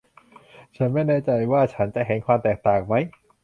[0.75, 3.03] ฉันไม่แน่ใจว่าฉันจะเห็นความแตกต่างมั้ย